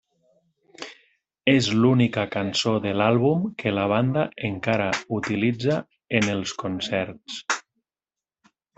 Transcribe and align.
És 1.53 1.69
l'única 1.83 2.23
cançó 2.37 2.73
de 2.87 2.95
l'àlbum 3.01 3.45
que 3.65 3.75
la 3.75 3.85
banda 3.93 4.25
encara 4.51 4.91
utilitza 5.21 5.81
en 6.23 6.35
els 6.37 6.59
concerts. 6.67 7.41